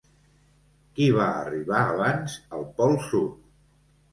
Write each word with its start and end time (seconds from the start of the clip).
¿Qui 0.99 1.09
va 1.17 1.27
arribar 1.43 1.81
abans 1.91 2.39
al 2.59 2.67
Pol 2.81 2.99
Sud? 3.11 3.37